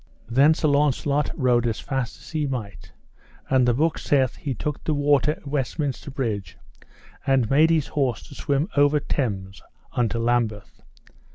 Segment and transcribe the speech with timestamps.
[0.27, 2.91] Then Sir Launcelot rode as fast as he might,
[3.51, 6.57] and the book saith he took the water at Westminster Bridge,
[7.27, 9.61] and made his horse to swim over Thames
[9.91, 10.81] unto Lambeth.